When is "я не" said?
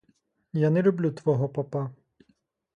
0.53-0.81